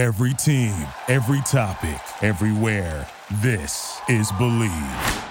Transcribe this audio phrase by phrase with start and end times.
[0.00, 0.74] Every team,
[1.08, 3.06] every topic, everywhere.
[3.42, 5.24] This is Bleav.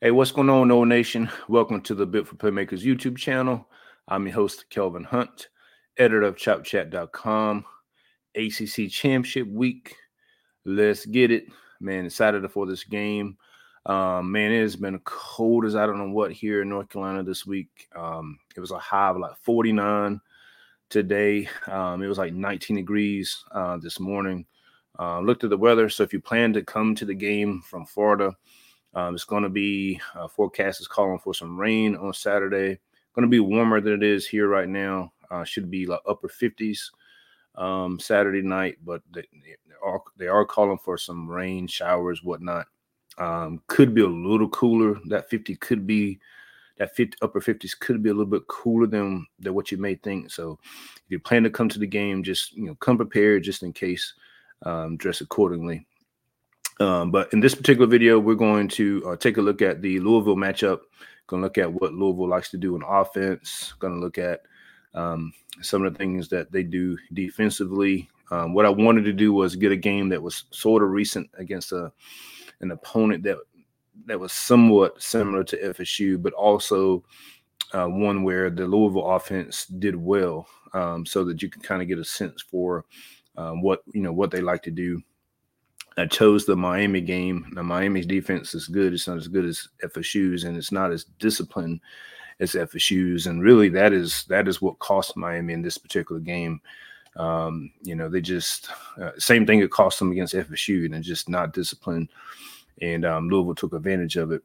[0.00, 1.30] Hey, what's going on, Nole Nation?
[1.48, 3.68] Welcome to the Built for Playmakers YouTube channel.
[4.08, 5.50] I'm your host, Kelvin Hunt,
[5.96, 7.64] editor of ChopChat.com.
[8.34, 9.94] ACC Championship Week.
[10.64, 11.44] Let's get it.
[11.80, 13.36] Man, excited for this game.
[13.86, 17.22] Um, man, it has been cold as I don't know what here in North Carolina
[17.22, 17.88] this week.
[17.94, 20.20] Um, it was a high of like 49
[20.90, 21.48] today.
[21.68, 24.44] Um, it was like 19 degrees uh, this morning.
[24.98, 25.88] Uh, looked at the weather.
[25.88, 28.34] So if you plan to come to the game from Florida,
[28.94, 32.80] um, it's going to be uh, forecast is calling for some rain on Saturday.
[33.14, 35.12] Going to be warmer than it is here right now.
[35.30, 36.90] Uh, should be like upper 50s
[37.54, 42.66] um, Saturday night, but they, they, are they are calling for some rain, showers, whatnot.
[43.18, 44.98] Um, could be a little cooler.
[45.06, 46.20] That 50 could be
[46.78, 49.94] that 50 upper 50s could be a little bit cooler than than what you may
[49.94, 50.30] think.
[50.30, 53.62] So if you plan to come to the game, just you know come prepared just
[53.62, 54.14] in case.
[54.62, 55.86] Um, dress accordingly.
[56.80, 60.00] Um, but in this particular video, we're going to uh, take a look at the
[60.00, 60.80] Louisville matchup.
[61.26, 63.74] Going to look at what Louisville likes to do in offense.
[63.78, 64.42] Going to look at
[64.94, 68.08] um, some of the things that they do defensively.
[68.30, 71.30] Um, what I wanted to do was get a game that was sort of recent
[71.38, 71.92] against a
[72.60, 73.38] an opponent that
[74.06, 77.02] that was somewhat similar to FSU, but also
[77.72, 81.88] uh, one where the Louisville offense did well, um, so that you can kind of
[81.88, 82.84] get a sense for
[83.36, 85.02] um, what you know what they like to do.
[85.98, 87.46] I chose the Miami game.
[87.52, 88.92] Now Miami's defense is good.
[88.92, 91.80] It's not as good as FSU's, and it's not as disciplined
[92.38, 93.26] as FSU's.
[93.26, 96.60] And really, that is that is what cost Miami in this particular game.
[97.16, 98.68] Um, you know, they just
[99.00, 102.10] uh, same thing it cost them against FSU, and just not disciplined.
[102.82, 104.42] And um, Louisville took advantage of it.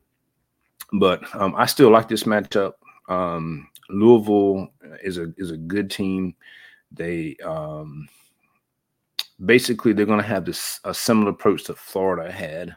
[0.93, 2.73] But um, I still like this matchup.
[3.07, 4.69] Um, Louisville
[5.03, 6.35] is a is a good team.
[6.91, 8.07] They um,
[9.45, 12.75] basically they're going to have this a similar approach to Florida had,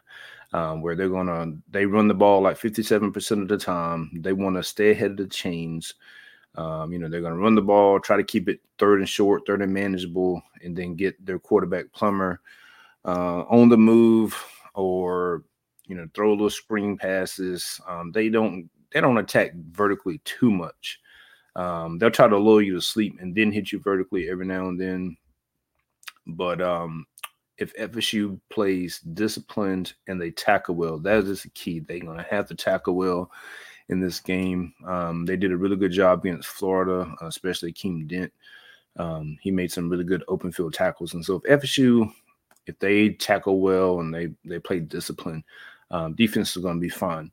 [0.53, 4.11] um, where they're going to they run the ball like 57% of the time.
[4.21, 5.95] They want to stay ahead of the chains.
[6.57, 9.09] Um, you know, they're going to run the ball, try to keep it third and
[9.09, 12.41] short, third and manageable, and then get their quarterback Plummer
[13.05, 14.37] uh, on the move
[14.75, 15.45] or
[15.87, 17.81] you know throw a little screen passes.
[17.89, 21.01] Um, they don't they don't attack vertically too much.
[21.57, 24.69] Um, they'll try to lull you to sleep and then hit you vertically every now
[24.69, 25.17] and then.
[26.27, 27.07] But um,
[27.59, 31.81] if FSU plays disciplined and they tackle well, that is the key.
[31.81, 33.31] They're going to have to tackle well
[33.89, 34.73] in this game.
[34.87, 38.33] Um, they did a really good job against Florida, especially Keem Dent.
[38.97, 41.15] Um, he made some really good open field tackles.
[41.15, 42.13] And so if FSU,
[42.67, 45.45] if they tackle well and they they play discipline,
[45.91, 47.31] um, defense is going to be fine.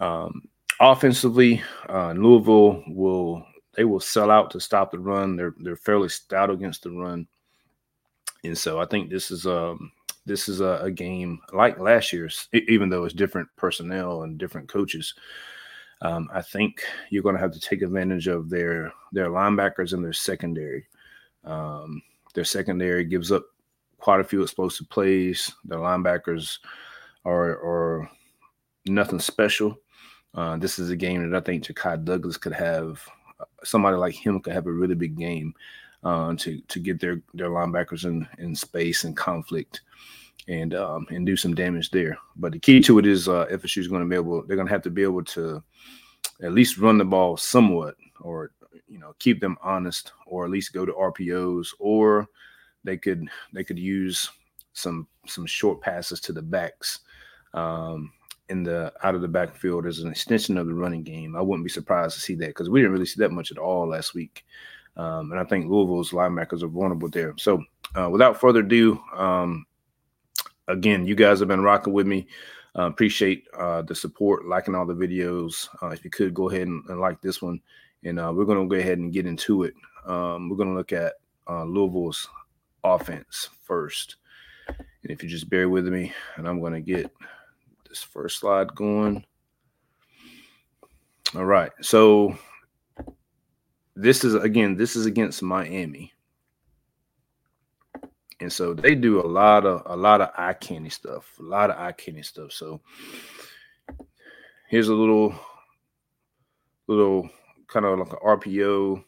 [0.00, 0.42] Um,
[0.80, 5.36] offensively, uh, Louisville will they will sell out to stop the run.
[5.36, 7.26] They're they're fairly stout against the run.
[8.42, 9.92] And so I think this is um
[10.24, 14.68] this is a, a game like last year's, even though it's different personnel and different
[14.68, 15.14] coaches.
[16.02, 20.04] Um, I think you're going to have to take advantage of their their linebackers and
[20.04, 20.86] their secondary.
[21.44, 22.02] Um,
[22.34, 23.44] their secondary gives up
[23.98, 25.50] quite a few explosive plays.
[25.64, 26.58] Their linebackers
[27.24, 28.10] are are
[28.86, 29.78] nothing special.
[30.34, 33.02] Uh, this is a game that I think Ja'Khi Douglas could have.
[33.40, 35.54] Uh, somebody like him could have a really big game
[36.04, 39.80] uh, to to get their their linebackers in in space and conflict
[40.48, 42.16] and um, and do some damage there.
[42.36, 44.68] But the key to it is uh, FSU is going to be able they're going
[44.68, 45.62] to have to be able to
[46.42, 48.52] at least run the ball somewhat, or
[48.88, 52.26] you know keep them honest, or at least go to RPOs, or
[52.84, 54.30] they could they could use
[54.72, 57.00] some some short passes to the backs.
[57.54, 58.12] Um,
[58.48, 61.34] in the out of the backfield as an extension of the running game.
[61.34, 63.58] I wouldn't be surprised to see that because we didn't really see that much at
[63.58, 64.44] all last week.
[64.96, 67.34] Um, and I think Louisville's linebackers are vulnerable there.
[67.38, 67.62] So
[67.94, 69.66] uh, without further ado, um,
[70.68, 72.26] again, you guys have been rocking with me.
[72.78, 75.68] Uh, appreciate uh, the support, liking all the videos.
[75.82, 77.60] Uh, if you could go ahead and, and like this one,
[78.04, 79.74] and uh, we're going to go ahead and get into it.
[80.06, 81.14] Um, we're going to look at
[81.48, 82.28] uh, Louisville's
[82.84, 84.16] offense first.
[84.68, 87.10] And if you just bear with me, and I'm going to get
[87.88, 89.24] this first slide going.
[91.34, 91.72] All right.
[91.80, 92.36] So
[93.94, 96.12] this is again, this is against Miami.
[98.40, 101.70] And so they do a lot of a lot of eye candy stuff, a lot
[101.70, 102.52] of eye candy stuff.
[102.52, 102.80] So
[104.68, 105.34] here's a little
[106.86, 107.28] little
[107.68, 109.04] kind of like an RPO.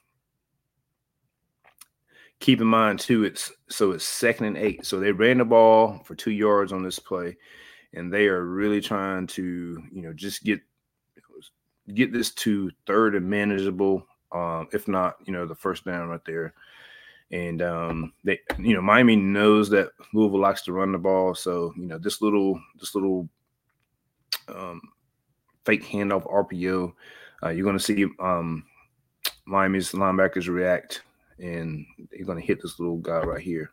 [2.41, 4.87] Keep in mind too, it's so it's second and eight.
[4.87, 7.37] So they ran the ball for two yards on this play,
[7.95, 10.61] and they are really trying to, you know, just get
[11.95, 16.25] get this to third and manageable Um, if not, you know, the first down right
[16.27, 16.55] there.
[17.31, 21.75] And um, they, you know, Miami knows that Louisville likes to run the ball, so
[21.77, 23.29] you know this little, this little
[24.49, 24.81] um,
[25.65, 26.93] fake handoff RPO,
[27.43, 28.65] uh, you're going to see um,
[29.45, 31.03] Miami's linebackers react,
[31.39, 33.71] and they're going to hit this little guy right here,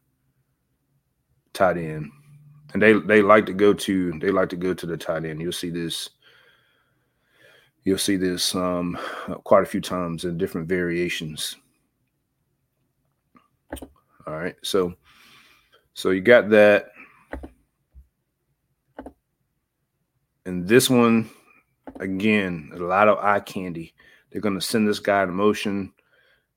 [1.53, 2.11] tight end,
[2.73, 5.41] and they they like to go to they like to go to the tight end.
[5.41, 6.09] You'll see this.
[7.83, 8.97] You'll see this um,
[9.43, 11.55] quite a few times in different variations.
[14.27, 14.95] All right, so
[15.93, 16.87] so you got that.
[20.45, 21.29] And this one,
[21.99, 23.93] again, a lot of eye candy.
[24.29, 25.93] They're going to send this guy in motion.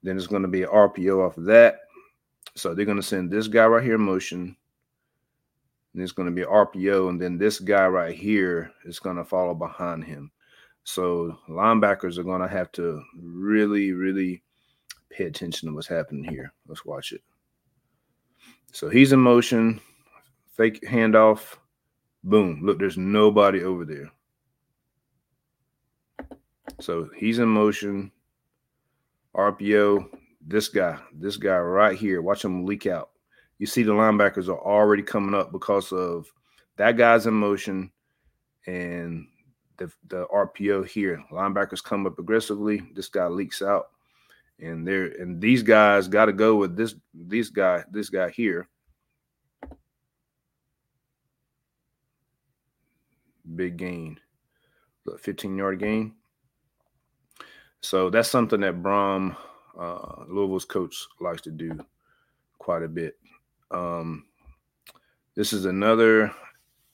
[0.02, 1.80] Then it's going to be an RPO off of that.
[2.54, 4.56] So they're going to send this guy right here in motion.
[5.94, 7.08] And it's going to be an RPO.
[7.08, 10.30] And then this guy right here is going to follow behind him.
[10.84, 14.42] So linebackers are going to have to really, really
[15.10, 16.52] pay attention to what's happening here.
[16.66, 17.22] Let's watch it.
[18.72, 19.80] So he's in motion,
[20.56, 21.56] fake handoff,
[22.22, 22.60] boom.
[22.62, 24.10] Look, there's nobody over there.
[26.80, 28.12] So he's in motion,
[29.34, 30.08] RPO.
[30.46, 33.10] This guy, this guy right here, watch him leak out.
[33.58, 36.32] You see the linebackers are already coming up because of
[36.76, 37.90] that guy's in motion
[38.66, 39.26] and
[39.78, 41.22] the, the RPO here.
[41.32, 42.82] Linebackers come up aggressively.
[42.94, 43.88] This guy leaks out
[44.60, 48.68] and there and these guys got to go with this this guy this guy here.
[53.54, 54.20] Big gain.
[55.20, 56.12] 15 yard gain.
[57.80, 59.36] So that's something that Brohm
[59.78, 61.78] uh, Louisville's coach likes to do
[62.58, 63.16] quite a bit.
[63.70, 64.26] Um,
[65.34, 66.34] this is another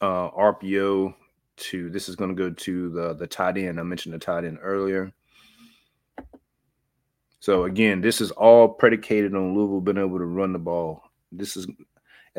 [0.00, 1.14] uh, RPO
[1.56, 3.80] to this is going to go to the the tight end.
[3.80, 5.12] I mentioned the tight end earlier
[7.44, 11.02] so again, this is all predicated on Louisville being able to run the ball.
[11.30, 11.66] This is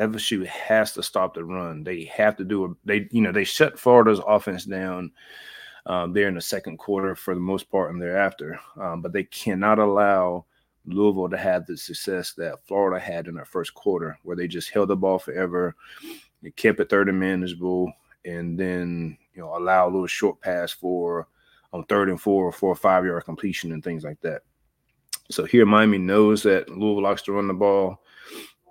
[0.00, 1.84] FSU has to stop the run.
[1.84, 5.12] They have to do a They, you know, they shut Florida's offense down
[5.86, 8.58] um, there in the second quarter for the most part and thereafter.
[8.80, 10.44] Um, but they cannot allow
[10.86, 14.70] Louisville to have the success that Florida had in their first quarter, where they just
[14.70, 15.76] held the ball forever.
[16.42, 17.92] They kept it third and manageable,
[18.24, 21.28] and then you know allow a little short pass for
[21.72, 24.42] on third and four or four or five yard completion and things like that.
[25.30, 28.02] So here, Miami knows that Louisville likes to run the ball.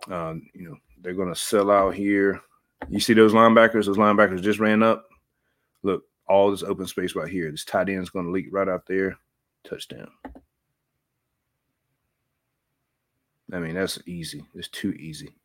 [0.09, 2.41] Um, you know, they're going to sell out here.
[2.89, 3.85] You see those linebackers?
[3.85, 5.05] Those linebackers just ran up.
[5.83, 7.51] Look, all this open space right here.
[7.51, 9.17] This tight end is going to leak right out there.
[9.63, 10.09] Touchdown.
[13.51, 14.45] I mean, that's easy.
[14.55, 15.35] It's too easy.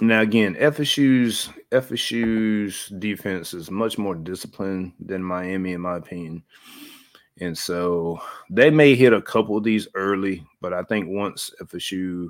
[0.00, 6.44] Now again, FSU's FSU's defense is much more disciplined than Miami, in my opinion.
[7.40, 8.20] And so
[8.50, 12.28] they may hit a couple of these early, but I think once FSU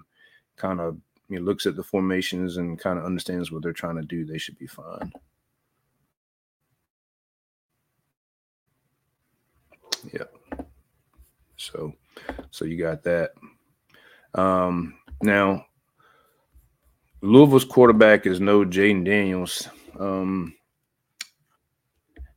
[0.57, 3.97] kind of you know, looks at the formations and kind of understands what they're trying
[3.97, 5.13] to do, they should be fine.
[10.13, 10.25] Yeah.
[11.57, 11.93] So,
[12.51, 13.33] so you got that.
[14.35, 15.67] Um, now,
[17.21, 19.69] Louisville's quarterback is no Jayden Daniels.
[19.99, 20.55] Um,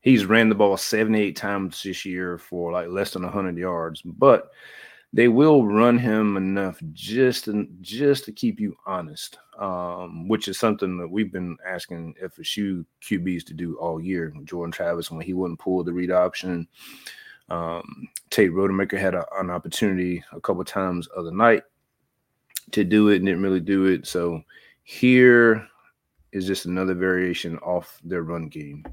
[0.02, 4.52] He's ran the ball 78 times this year for like less than 100 yards, but
[5.14, 10.58] they will run him enough just to, just to keep you honest, um, which is
[10.58, 14.34] something that we've been asking FSU QBs to do all year.
[14.46, 16.68] Jordan Travis, when he wouldn't pull the read option,
[17.50, 21.64] um, Tate Rodemaker had a, an opportunity a couple times other night
[22.72, 24.08] to do it and didn't really do it.
[24.08, 24.42] So
[24.84, 25.68] here
[26.32, 28.86] is just another variation off their run game.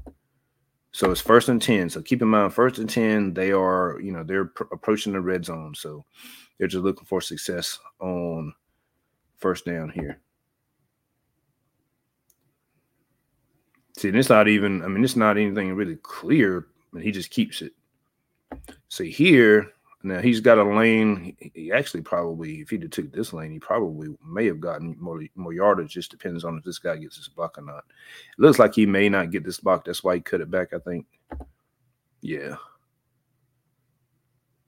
[0.91, 1.89] So it's first and 10.
[1.89, 5.21] So keep in mind, first and 10, they are, you know, they're pr- approaching the
[5.21, 5.75] red zone.
[5.75, 6.03] So
[6.57, 8.53] they're just looking for success on
[9.37, 10.19] first down here.
[13.97, 17.31] See, and it's not even, I mean, it's not anything really clear, but he just
[17.31, 17.73] keeps it.
[18.87, 21.35] See, here, now he's got a lane.
[21.53, 25.53] He actually probably, if he took this lane, he probably may have gotten more more
[25.53, 25.93] yardage.
[25.93, 27.83] Just depends on if this guy gets his block or not.
[28.37, 29.83] It looks like he may not get this block.
[29.83, 30.73] That's why he cut it back.
[30.73, 31.05] I think.
[32.21, 32.55] Yeah.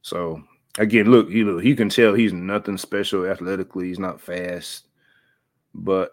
[0.02, 0.44] So
[0.78, 3.88] again, look, he look, he can tell he's nothing special athletically.
[3.88, 4.88] He's not fast,
[5.74, 6.12] but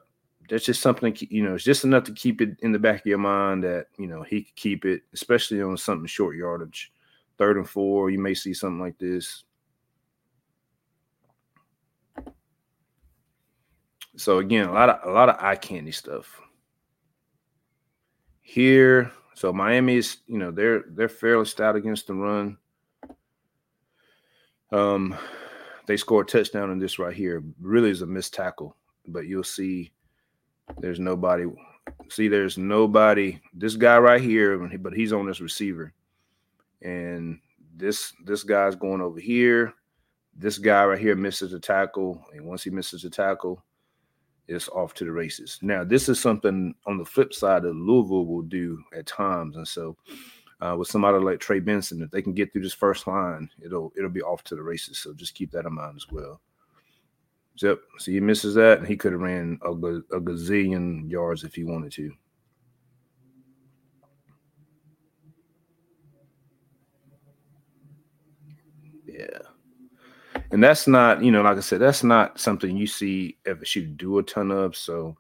[0.49, 1.57] that's just something you know.
[1.57, 4.23] It's just enough to keep it in the back of your mind that you know
[4.23, 6.93] he could keep it, especially on something short yardage
[7.39, 9.45] third and four, you may see something like this.
[14.17, 16.41] So again, a lot of a lot of eye candy stuff.
[18.43, 22.57] Here, so Miami is, you know, they're they're fairly stout against the run.
[24.73, 25.17] Um,
[25.87, 27.45] they scored a touchdown in this right here.
[27.61, 28.77] Really is a missed tackle,
[29.07, 29.93] but you'll see
[30.79, 31.47] there's nobody.
[32.11, 33.41] See, there's nobody.
[33.55, 35.93] This guy right here, but he's on this receiver,
[36.83, 37.39] and
[37.77, 39.75] this this guy's going over here.
[40.37, 43.65] This guy right here misses a tackle, and once he misses a tackle,
[44.47, 45.59] it's off to the races.
[45.63, 49.67] Now, this is something on the flip side that Louisville will do at times, and
[49.67, 49.97] so
[50.61, 53.93] uh, with somebody like Trey Benson, if they can get through this first line, it'll
[53.97, 54.99] it'll be off to the races.
[54.99, 56.41] So just keep that in mind as well.
[57.57, 57.81] Yep.
[57.99, 61.65] So he misses that, and he could have ran a, a gazillion yards if he
[61.65, 62.13] wanted to.
[69.19, 70.41] Yeah.
[70.51, 74.19] And that's not, you know, like I said, that's not something you see FSU do
[74.19, 74.77] a ton of.
[74.77, 75.17] So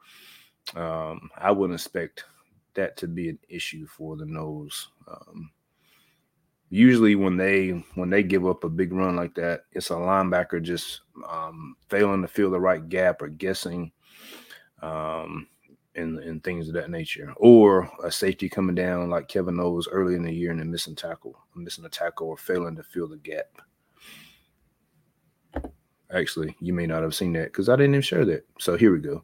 [0.76, 2.24] um, I wouldn't expect
[2.74, 4.86] that to be an issue for the Noles.
[5.06, 5.50] Um,
[6.70, 10.62] usually when they when they give up a big run like that, it's a linebacker
[10.62, 13.90] just um, failing to fill the right gap or guessing,
[14.82, 15.48] um,
[15.94, 20.14] and and things of that nature, or a safety coming down like Kevin Knowles early
[20.14, 23.16] in the year and then missing tackle, missing a tackle or failing to fill the
[23.16, 23.46] gap.
[26.12, 28.46] Actually, you may not have seen that because I didn't even share that.
[28.58, 29.22] So here we go.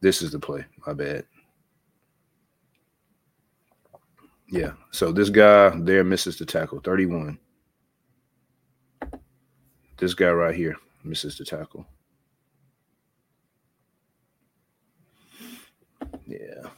[0.00, 0.64] This is the play.
[0.86, 1.24] My bad.
[4.50, 4.72] Yeah.
[4.90, 7.38] So this guy there misses the tackle, 31.
[9.96, 11.86] This guy right here misses the tackle.
[16.26, 16.70] Yeah.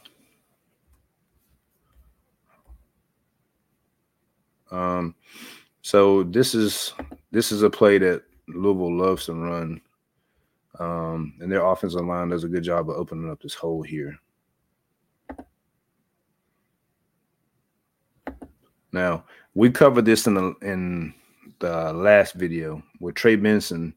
[4.69, 5.15] Um,
[5.81, 6.93] so this is
[7.33, 9.81] this is a play that Louisville loves to run.
[10.79, 14.15] Um, and their offensive line does a good job of opening up this hole here.
[18.91, 19.25] Now
[19.55, 21.13] we covered this in the in
[21.59, 23.95] the last video with Trey Benson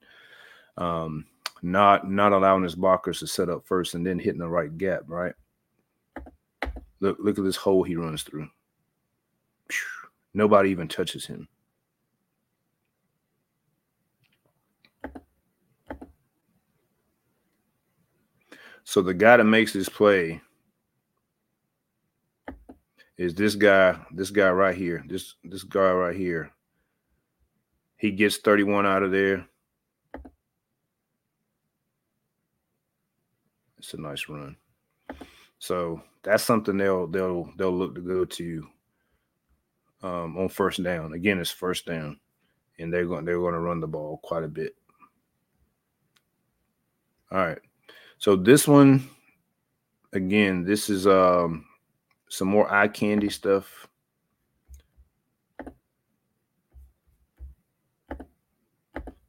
[0.79, 1.27] um,
[1.63, 5.03] not not allowing his blockers to set up first and then hitting the right gap,
[5.07, 5.35] right?
[7.01, 8.49] Look, look at this hole he runs through.
[10.33, 11.49] Nobody even touches him.
[18.87, 20.41] So the guy that makes this play
[23.19, 26.53] is this guy, this guy right here, this this guy right here.
[27.97, 29.45] He gets 31 out of there.
[33.79, 34.57] It's a nice run.
[35.59, 38.69] So that's something they'll they'll they'll look to go to
[40.05, 41.13] um, on first down.
[41.13, 42.21] Again, it's first down,
[42.79, 44.77] and they're going they're going to run the ball quite a bit.
[47.33, 47.59] All right.
[48.19, 49.09] So this one,
[50.13, 51.67] again, this is um
[52.29, 53.87] some more eye candy stuff.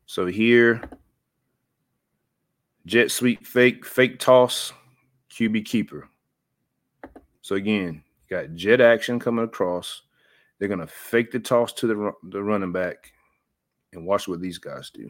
[0.06, 0.82] So here,
[2.86, 4.74] jet sweep fake, fake toss,
[5.29, 6.10] QB keeper.
[7.41, 10.03] So again, got jet action coming across.
[10.58, 13.12] They're gonna fake the toss to the the running back,
[13.94, 15.10] and watch what these guys do.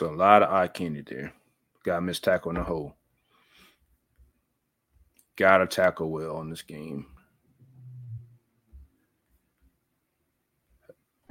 [0.00, 1.34] So a lot of eye candy there.
[1.84, 2.94] Got missed tackle in the hole.
[5.36, 7.04] Got to tackle well in this game.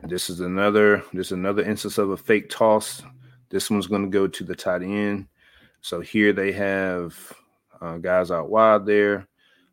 [0.03, 1.03] This is another.
[1.13, 3.01] This is another instance of a fake toss.
[3.49, 5.29] This one's going to go to the tight end.
[5.81, 7.17] So here they have
[7.81, 9.27] uh, guys out wide there.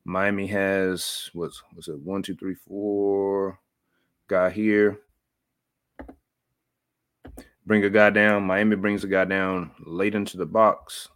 [0.07, 3.59] Miami has what's was it one, two, three, four
[4.27, 5.01] guy here
[7.67, 8.45] bring a guy down.
[8.45, 11.09] Miami brings a guy down late into the box.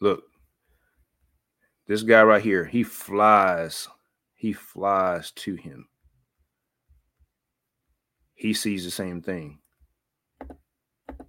[0.00, 0.22] Look,
[1.86, 3.88] this guy right here, he flies.
[4.34, 5.88] He flies to him.
[8.34, 9.58] He sees the same thing.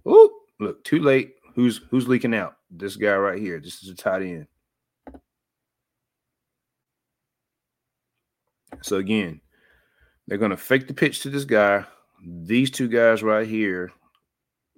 [0.06, 1.34] Oh, look, too late.
[1.54, 2.56] Who's who's leaking out?
[2.70, 3.60] This guy right here.
[3.60, 4.46] This is a tight end.
[8.80, 9.42] So again,
[10.26, 11.84] they're going to fake the pitch to this guy
[12.24, 13.90] these two guys right here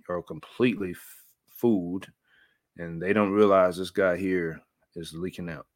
[0.09, 2.07] are completely f- fooled
[2.79, 4.61] and they don't realize this guy here
[4.97, 5.67] is leaking out.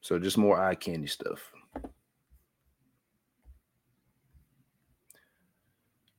[0.00, 1.52] So just more eye candy stuff.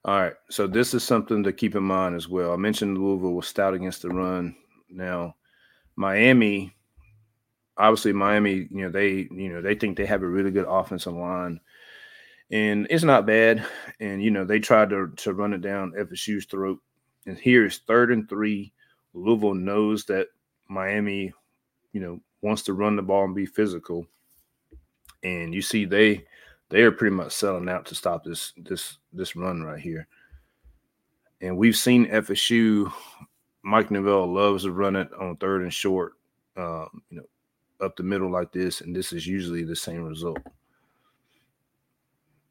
[0.04, 0.34] All right.
[0.50, 2.54] So this is something to keep in mind as well.
[2.54, 4.56] I mentioned Louisville was stout against the run.
[4.90, 5.36] Now,
[5.96, 6.76] Miami
[7.82, 11.14] obviously Miami, you know, they, you know, they think they have a really good offensive
[11.14, 11.60] line.
[12.52, 13.66] and it's not bad.
[14.00, 16.80] And you know they tried to to run it down FSU's throat.
[17.26, 18.74] And here is third and three.
[19.14, 20.28] Louisville knows that
[20.68, 21.34] Miami,
[21.94, 24.06] you know, wants to run the ball and be physical.
[25.24, 26.26] And you see they
[26.70, 30.08] they are pretty much selling out to stop this this this run right here.
[31.42, 32.92] And we've seen FSU.
[33.64, 36.14] Mike Norvell loves to run it on third and short,
[36.58, 37.26] um, you know,
[37.82, 40.40] up the middle like this, and this is usually the same result.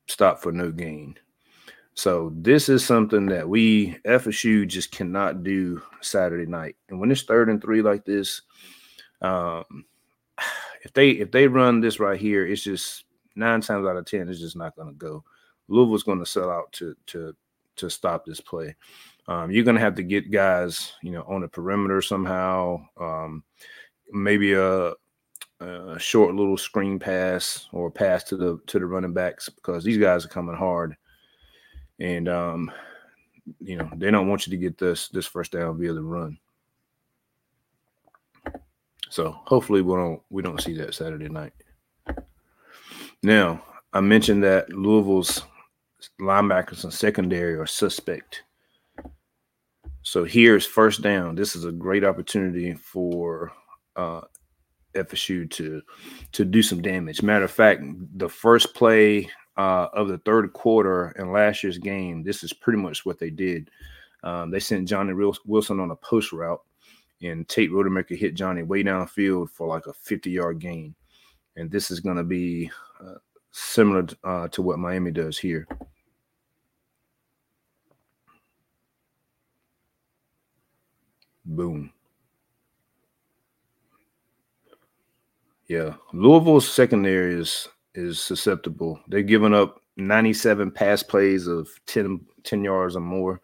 [0.07, 1.17] Stop for no gain.
[1.95, 6.77] So this is something that we FSU just cannot do Saturday night.
[6.89, 8.43] And when it's third and three like this,
[9.21, 9.85] um,
[10.83, 13.05] if they if they run this right here, it's just
[13.37, 15.25] nine times out of ten, it's just not going to go.
[15.69, 17.35] Louisville's going to sell out to to
[17.77, 18.75] to stop this play.
[19.29, 22.85] Um, you're going to have to get guys, you know, on the perimeter somehow.
[23.01, 23.45] Um,
[24.11, 24.93] maybe a,
[25.61, 29.99] a, short little screen pass or pass to the to the running backs because these
[29.99, 30.97] guys are coming hard,
[31.99, 32.71] and um,
[33.61, 36.39] you know they don't want you to get this this first down via the run.
[39.11, 41.53] So hopefully we don't we don't see that Saturday night.
[43.23, 43.63] Now
[43.93, 45.43] I mentioned that Louisville's
[46.21, 48.45] linebackers and secondary are suspect.
[50.03, 51.35] So here's first down.
[51.35, 53.53] This is a great opportunity for
[53.97, 54.23] uh,
[54.95, 55.83] FSU to
[56.33, 57.23] to do some damage.
[57.23, 57.83] Matter of fact,
[58.17, 62.79] the first play uh, of the third quarter in last year's game, this is pretty
[62.79, 63.71] much what they did.
[64.23, 65.13] Um, they sent Johnny
[65.47, 66.63] Wilson on a post route,
[67.23, 70.95] and Tate Rodemaker hit Johnny way downfield for like a 50 yard gain.
[71.57, 72.71] And this is going to be
[73.05, 73.15] uh,
[73.51, 75.67] similar uh, to what Miami does here.
[81.45, 81.93] Boom.
[85.71, 88.99] Yeah, Louisville's secondary is is susceptible.
[89.07, 93.41] They're giving up 97 pass plays of 10, 10 yards or more,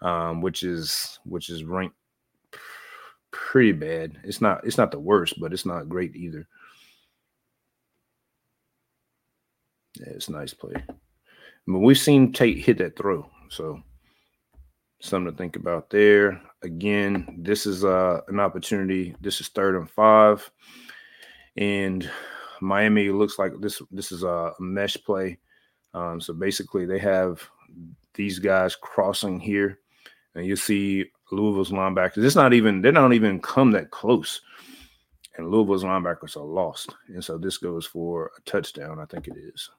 [0.00, 1.94] um, which is which is ranked
[3.30, 4.18] pretty bad.
[4.24, 6.48] It's not it's not the worst, but it's not great either.
[9.98, 10.72] Yeah, it's nice play.
[10.88, 10.94] I
[11.66, 13.82] mean, we've seen Tate hit that throw, so
[15.02, 16.40] something to think about there.
[16.62, 19.14] Again, this is uh, an opportunity.
[19.20, 20.50] This is third and five,
[21.56, 22.08] and
[22.60, 23.80] Miami looks like this.
[23.90, 25.38] This is a mesh play.
[25.94, 27.42] Um, so basically, they have
[28.14, 29.78] these guys crossing here,
[30.34, 32.24] and you see Louisville's linebackers.
[32.24, 34.40] It's not even they don't even come that close,
[35.36, 36.94] and Louisville's linebackers are lost.
[37.08, 39.00] And so this goes for a touchdown.
[39.00, 39.70] I think it is.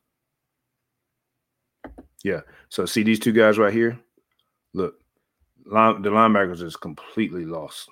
[2.23, 2.41] Yeah.
[2.69, 3.99] So see these two guys right here.
[4.73, 4.95] Look,
[5.65, 7.89] line, the linebackers is completely lost.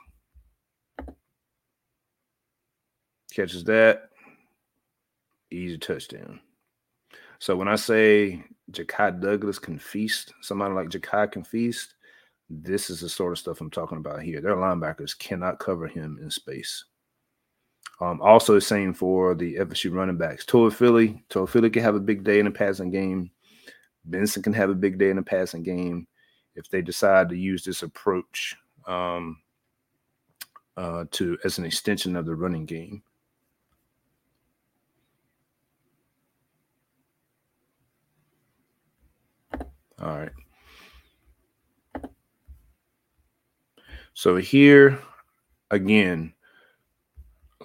[3.31, 4.09] Catches that,
[5.51, 6.39] easy touchdown.
[7.39, 11.95] So when I say Ja'Khi Douglas can feast, somebody like Ja'Khi can feast,
[12.49, 14.41] this is the sort of stuff I'm talking about here.
[14.41, 16.85] Their linebackers cannot cover him in space.
[18.01, 20.45] Um, also, the same for the FSU running backs.
[20.45, 23.29] Toafili, Toafili can have a big day in the passing game.
[24.05, 26.07] Benson can have a big day in the passing game
[26.55, 28.55] if they decide to use this approach
[28.87, 29.37] um,
[30.77, 33.03] uh, to as an extension of the running game.
[40.01, 40.31] All right.
[44.13, 44.99] So here
[45.71, 46.33] again,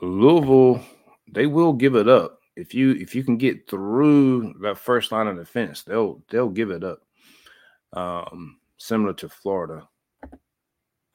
[0.01, 0.85] Louisville,
[1.31, 2.41] they will give it up.
[2.57, 6.71] If you if you can get through that first line of defense, they'll they'll give
[6.71, 7.01] it up.
[7.93, 9.89] Um, similar to Florida.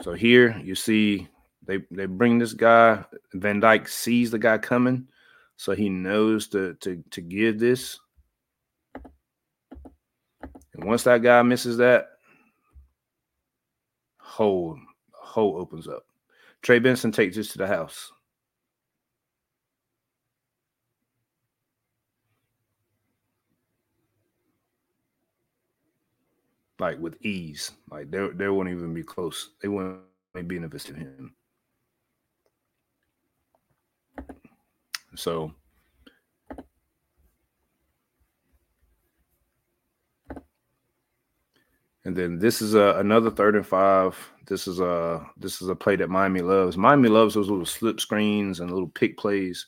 [0.01, 1.27] So here you see
[1.65, 3.03] they they bring this guy.
[3.33, 5.07] Van Dyke sees the guy coming,
[5.55, 7.99] so he knows to to to give this.
[10.79, 12.07] And once that guy misses that,
[14.17, 14.79] hold
[15.11, 16.05] hole opens up.
[16.61, 18.13] Trey Benson takes this to the house.
[26.79, 27.71] Like with ease.
[27.91, 29.49] Like they they won't even be close.
[29.61, 29.99] They won't
[30.47, 31.35] be in a visit him.
[35.15, 35.53] So
[42.05, 44.17] And then this is a, another third and five.
[44.47, 46.77] This is a this is a play that Miami loves.
[46.77, 49.65] Miami loves those little slip screens and little pick plays.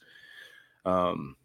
[0.86, 1.36] Um,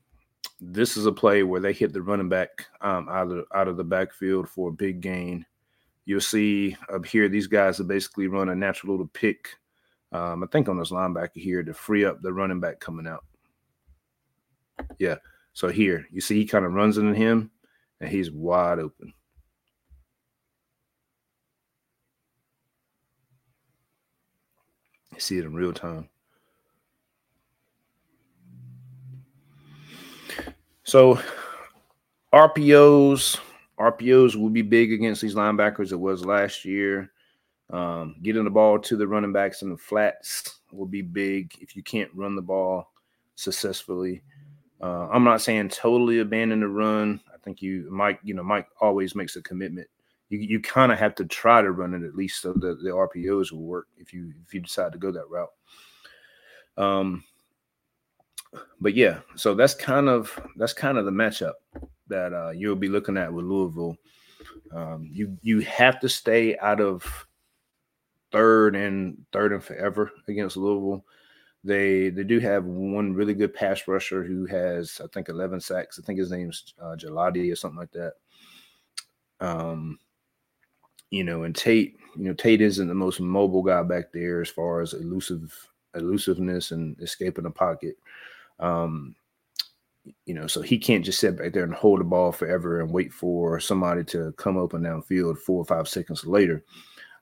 [0.61, 3.77] this is a play where they hit the running back um, out of out of
[3.77, 5.45] the backfield for a big gain.
[6.05, 9.49] You'll see up here these guys are basically run a natural little pick.
[10.13, 13.25] Um, I think on this linebacker here to free up the running back coming out.
[14.99, 15.17] Yeah.
[15.53, 17.51] So here you see he kind of runs into him
[18.01, 19.13] and he's wide open.
[25.19, 26.09] See it in real time.
[30.85, 31.21] So
[32.33, 33.39] RPOs,
[33.79, 35.91] RPOs will be big against these linebackers.
[35.91, 37.11] It was last year.
[37.71, 41.75] Um, getting the ball to the running backs in the flats will be big if
[41.75, 42.93] you can't run the ball
[43.35, 44.23] successfully.
[44.81, 47.21] Uh, I'm not saying totally abandon the run.
[47.35, 49.89] I think you, Mike, you know, Mike always makes a commitment.
[50.29, 52.91] You, you kind of have to try to run it at least so that the
[52.91, 55.53] RPOs will work if you if you decide to go that route.
[56.77, 57.25] Um,
[58.81, 61.55] but yeah, so that's kind of that's kind of the matchup
[62.09, 63.97] that uh, you'll be looking at with Louisville.
[64.73, 67.27] Um, you you have to stay out of
[68.33, 71.05] third and third and forever against Louisville.
[71.65, 75.99] They they do have one really good pass rusher who has I think 11 sacks.
[75.99, 78.13] I think his name's uh, Gelati or something like that.
[79.41, 79.99] Um,
[81.17, 84.51] you know, and Tate, you know, Tate isn't the most mobile guy back there as
[84.51, 85.51] far as elusive
[85.95, 87.97] elusiveness and escaping the pocket.
[88.61, 89.15] Um,
[90.27, 92.93] you know, so he can't just sit back there and hold the ball forever and
[92.93, 96.63] wait for somebody to come open downfield four or five seconds later.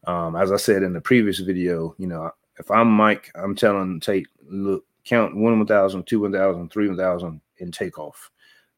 [0.08, 4.00] Um, as I said in the previous video, you know, if I'm Mike, I'm telling
[4.00, 8.28] Tate, look, count one 1,000, two 1,000, three 1,000 and take off.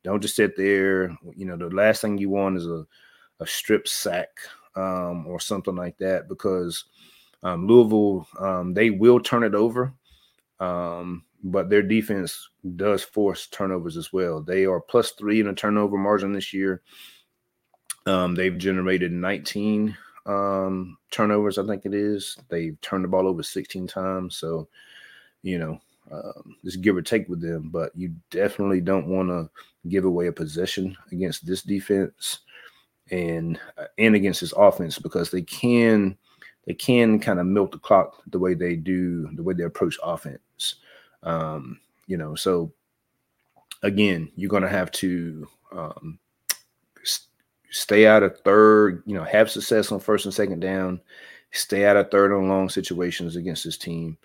[0.04, 1.16] Don't just sit there.
[1.34, 2.86] You know, the last thing you want is a,
[3.40, 4.28] a strip sack
[4.76, 6.84] um, or something like that because
[7.42, 9.92] um, Louisville, um, they will turn it over,
[10.60, 14.40] um, but their defense does force turnovers as well.
[14.40, 16.82] They are plus three in a turnover margin this year.
[18.06, 22.36] Um, they've generated 19 um, turnovers, I think it is.
[22.48, 24.36] They've turned the ball over 16 times.
[24.36, 24.68] So,
[25.42, 29.50] you know, um, just give or take with them, but you definitely don't want to
[29.88, 32.40] give away a possession against this defense
[33.10, 36.16] and uh, and against his offense because they can
[36.66, 39.96] they can kind of milk the clock the way they do the way they approach
[40.02, 40.76] offense.
[41.22, 42.72] Um, you know, so
[43.82, 46.18] again, you're going to have to um,
[47.70, 51.00] stay out of third, you know, have success on first and second down,
[51.52, 54.16] stay out of third and long situations against this team.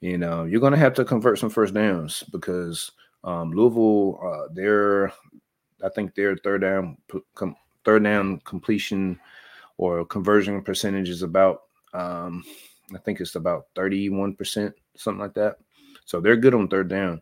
[0.00, 2.90] You know, you're going to have to convert some first downs because
[3.22, 5.12] um, Louisville, uh, they're,
[5.82, 6.96] I think their third down,
[7.84, 9.18] third down completion
[9.76, 12.44] or conversion percentage is about, um,
[12.94, 15.58] I think it's about 31%, something like that.
[16.04, 17.20] So they're good on third down.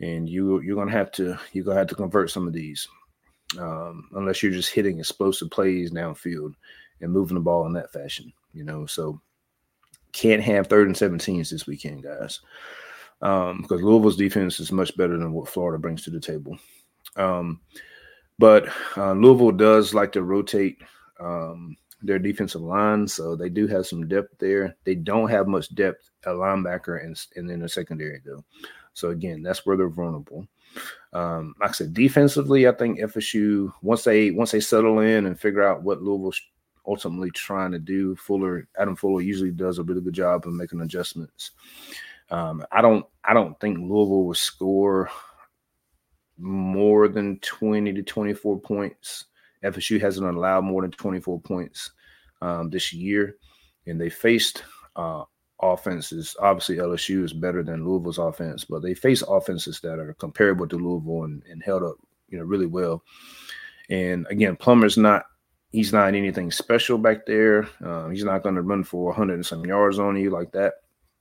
[0.00, 2.88] And you you're gonna have to you're gonna have to convert some of these
[3.58, 6.54] um, unless you're just hitting explosive plays downfield
[7.00, 8.86] and moving the ball in that fashion, you know.
[8.86, 9.20] So
[10.12, 12.40] can't have third and 17s this weekend, guys.
[13.20, 16.58] Um, because Louisville's defense is much better than what Florida brings to the table.
[17.16, 17.60] Um,
[18.42, 20.82] but uh, Louisville does like to rotate
[21.20, 24.74] um, their defensive line, so they do have some depth there.
[24.82, 28.44] They don't have much depth at linebacker and, and in the secondary, though.
[28.94, 30.48] So again, that's where they're vulnerable.
[31.12, 35.38] Um, like I said, defensively, I think FSU once they once they settle in and
[35.38, 36.40] figure out what Louisville's
[36.84, 40.80] ultimately trying to do, Fuller Adam Fuller usually does a really good job of making
[40.80, 41.52] adjustments.
[42.28, 45.10] Um, I don't I don't think Louisville will score
[46.42, 49.26] more than 20 to 24 points.
[49.64, 51.92] FSU hasn't allowed more than 24 points
[52.40, 53.36] um, this year,
[53.86, 54.64] and they faced
[54.96, 55.22] uh,
[55.60, 56.36] offenses.
[56.40, 60.76] Obviously, LSU is better than Louisville's offense, but they face offenses that are comparable to
[60.76, 61.96] Louisville and, and held up,
[62.28, 63.04] you know, really well.
[63.88, 65.26] And again, Plummer's not
[65.70, 67.68] he's not anything special back there.
[67.84, 70.74] Uh, he's not going to run for 100 and some yards on you like that.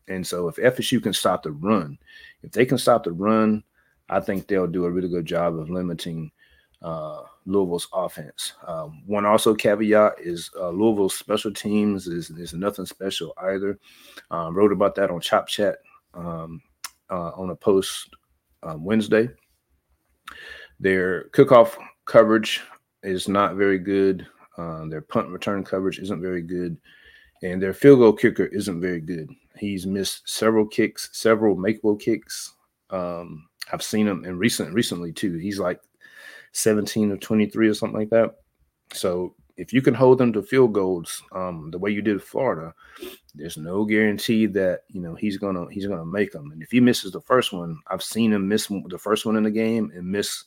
[0.07, 1.97] And so, if FSU can stop the run,
[2.43, 3.63] if they can stop the run,
[4.11, 6.31] I think they'll do a really good job of limiting
[6.81, 8.53] uh, Louisville's offense.
[8.67, 13.79] Um, one also caveat is uh, Louisville's special teams is, is nothing special either.
[14.29, 15.77] Um, wrote about that on Chop Chat
[16.13, 16.61] um,
[17.09, 18.09] uh, on a post
[18.63, 19.29] um, Wednesday.
[20.79, 22.61] Their kickoff coverage
[23.03, 24.27] is not very good.
[24.57, 26.77] Uh, their punt return coverage isn't very good.
[27.43, 29.29] And their field goal kicker isn't very good.
[29.57, 32.53] He's missed several kicks, several makeable kicks.
[32.89, 35.37] Um, I've seen him in recent recently too.
[35.37, 35.81] He's like
[36.53, 38.35] 17 or 23 or something like that.
[38.93, 42.73] So if you can hold them to field goals um, the way you did Florida,
[43.35, 46.51] there's no guarantee that you know he's gonna he's gonna make them.
[46.51, 49.43] And if he misses the first one, I've seen him miss the first one in
[49.43, 50.45] the game and miss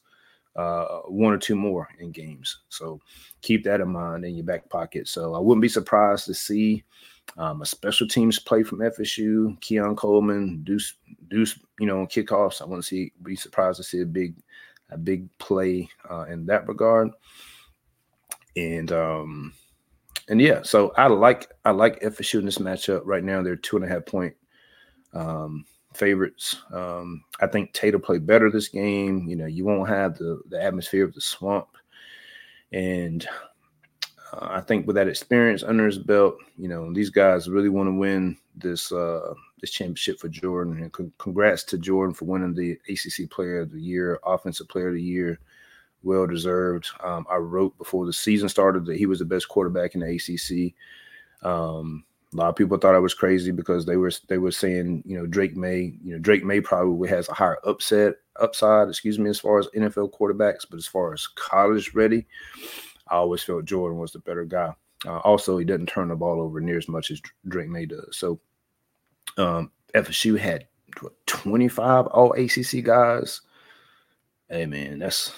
[0.57, 2.59] uh, one or two more in games.
[2.69, 3.01] So
[3.43, 5.09] keep that in mind in your back pocket.
[5.09, 6.85] So I wouldn't be surprised to see
[7.37, 10.95] um, a special teams play from FSU, Keon Coleman, Deuce,
[11.29, 12.63] Deuce, you know, kickoffs.
[12.63, 14.37] I want to see, be surprised to see a big
[14.91, 17.11] a big play uh, in that regard.
[18.57, 19.53] and um,
[20.29, 23.43] and yeah, so I like I like FSU in this matchup right now.
[23.43, 24.35] They're two and a half point
[25.13, 26.57] um, favorites.
[26.73, 29.27] Um, I think Tater played better this game.
[29.29, 31.69] You know, you won't have the the atmosphere of the swamp,
[32.73, 33.27] and
[34.35, 37.89] uh, I think with that experience under his belt, you know, these guys really want
[37.89, 40.79] to win this uh, this championship for Jordan.
[40.79, 44.89] And con- congrats to Jordan for winning the ACC Player of the Year, Offensive Player
[44.89, 45.39] of the Year.
[46.03, 46.89] Well deserved.
[47.03, 50.15] Um, I wrote before the season started that he was the best quarterback in the
[50.15, 50.75] ACC.
[51.47, 55.03] Um, a lot of people thought I was crazy because they were they were saying
[55.07, 59.19] you know Drake Maye, you know Drake Maye probably has a higher upset upside excuse
[59.19, 62.27] me as far as NFL quarterbacks, but as far as college ready,
[63.09, 64.73] I always felt Jordan was the better guy.
[65.07, 68.17] Uh, also, he doesn't turn the ball over near as much as Drake Maye does.
[68.17, 68.41] So,
[69.37, 70.67] um, FSU had
[71.01, 73.41] what, 25 all ACC guys.
[74.49, 75.33] Hey man, that's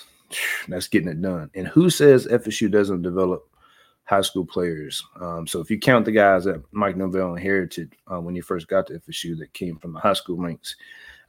[0.69, 1.51] that's getting it done.
[1.55, 3.49] And who says FSU doesn't develop
[4.05, 5.03] high school players?
[5.21, 8.69] Um, so if you count the guys that Mike Norvell inherited uh, when he first
[8.69, 10.77] got to FSU that came from the high school ranks,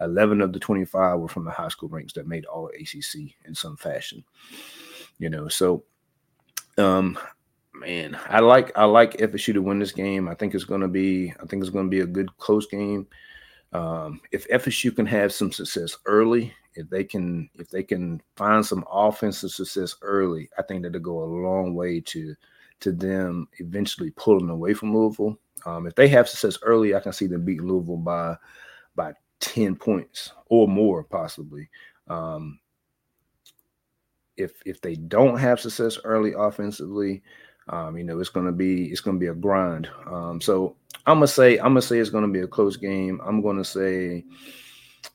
[0.02, 3.54] 11 of the 25 were from the high school ranks that made all ACC in
[3.54, 4.24] some fashion.
[5.20, 5.84] You know, so
[6.78, 7.18] um,
[7.74, 10.28] man, I like I like FSU to win this game.
[10.28, 12.66] I think it's going to be I think it's going to be a good close
[12.68, 13.08] game.
[13.74, 18.66] Um, if FSU can have some success early, if they can if they can find
[18.66, 22.36] some offensive success early, I think that'll go a long way to
[22.80, 25.38] to them eventually pulling away from Louisville.
[25.66, 28.36] Um, if they have success early, I can see them beat Louisville by
[28.96, 31.70] by ten points or more, possibly.
[32.08, 32.60] Um,
[34.38, 37.22] if if they don't have success early offensively,
[37.70, 39.90] um, you know it's gonna be it's gonna be a grind.
[40.06, 43.20] Um, so I'm gonna say I'm gonna say it's gonna be a close game.
[43.26, 44.24] I'm gonna say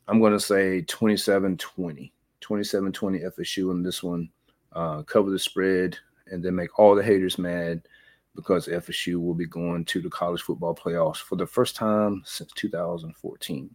[0.08, 4.28] I'm gonna say 27-20, 27-20 FSU in this one.
[4.72, 7.82] Uh, cover the spread and then make all the haters mad
[8.35, 12.50] because FSU will be going to the college football playoffs for the first time since
[12.54, 13.70] 2014.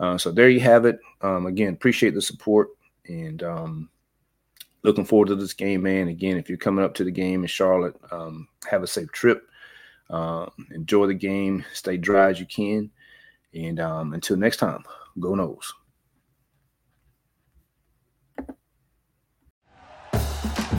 [0.00, 0.98] Uh, so there you have it.
[1.22, 2.68] Um, again, appreciate the support
[3.06, 3.88] and um,
[4.82, 6.08] looking forward to this game, man.
[6.08, 9.48] Again, if you're coming up to the game in Charlotte, um, have a safe trip.
[10.10, 11.64] Uh, enjoy the game.
[11.72, 12.90] Stay dry as you can.
[13.54, 14.84] And um, until next time,
[15.18, 15.72] go Noles.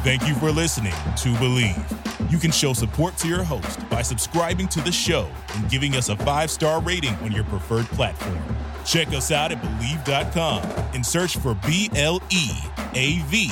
[0.01, 2.31] Thank you for listening to Bleav.
[2.31, 6.09] You can show support to your host by subscribing to the show and giving us
[6.09, 8.39] a five star rating on your preferred platform.
[8.85, 12.49] Check us out at Bleav.com and search for B L E
[12.93, 13.51] A V